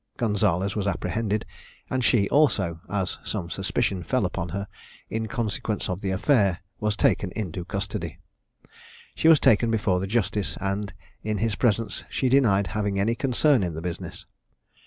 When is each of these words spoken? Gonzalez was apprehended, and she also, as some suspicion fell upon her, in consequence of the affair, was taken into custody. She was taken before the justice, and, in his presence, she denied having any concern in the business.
Gonzalez 0.17 0.75
was 0.75 0.87
apprehended, 0.87 1.45
and 1.87 2.03
she 2.03 2.27
also, 2.29 2.79
as 2.89 3.19
some 3.23 3.51
suspicion 3.51 4.01
fell 4.01 4.25
upon 4.25 4.49
her, 4.49 4.67
in 5.11 5.27
consequence 5.27 5.89
of 5.91 6.01
the 6.01 6.09
affair, 6.09 6.59
was 6.79 6.95
taken 6.97 7.31
into 7.35 7.63
custody. 7.65 8.17
She 9.13 9.27
was 9.27 9.39
taken 9.39 9.69
before 9.69 9.99
the 9.99 10.07
justice, 10.07 10.57
and, 10.59 10.91
in 11.21 11.37
his 11.37 11.53
presence, 11.53 12.03
she 12.09 12.29
denied 12.29 12.65
having 12.65 12.99
any 12.99 13.13
concern 13.13 13.61
in 13.61 13.75
the 13.75 13.81
business. 13.83 14.25